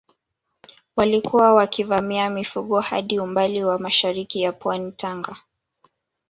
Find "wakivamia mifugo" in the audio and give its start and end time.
1.53-2.79